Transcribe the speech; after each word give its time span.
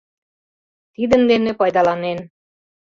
Тидын 0.93 1.21
дене 1.31 1.51
пайдаланен. 1.59 2.19